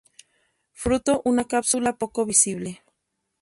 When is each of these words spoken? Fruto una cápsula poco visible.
Fruto 0.73 1.21
una 1.25 1.43
cápsula 1.45 1.95
poco 1.99 2.25
visible. 2.25 2.81